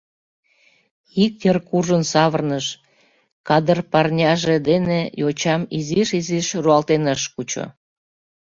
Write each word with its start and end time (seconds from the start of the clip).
Ик 1.23 1.33
йыр 1.43 1.57
куржын 1.69 2.03
савырныш, 2.11 2.65
кадыр 3.47 3.79
парняже 3.91 4.55
дене 4.69 4.99
йочам 5.21 5.61
изиш-изиш 5.77 6.47
руалтен 6.63 7.03
ыш 7.13 7.21
кучо. 7.33 7.65